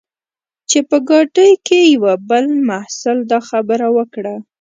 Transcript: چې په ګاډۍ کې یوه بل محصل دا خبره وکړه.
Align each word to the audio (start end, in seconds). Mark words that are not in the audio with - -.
چې 0.69 0.79
په 0.89 0.97
ګاډۍ 1.09 1.51
کې 1.65 1.79
یوه 1.95 2.13
بل 2.29 2.45
محصل 2.69 3.17
دا 3.31 3.39
خبره 3.49 3.87
وکړه. 3.97 4.35